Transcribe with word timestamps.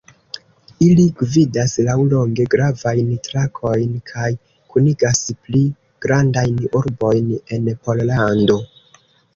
Ili 0.85 1.03
gvidas 1.19 1.75
laŭlonge 1.87 2.47
gravajn 2.53 3.11
trakojn 3.29 3.93
kaj 4.13 4.33
kunigas 4.75 5.23
pli 5.45 5.63
grandajn 6.09 6.59
urbojn 6.83 7.31
en 7.39 7.71
Pollando. 7.87 8.61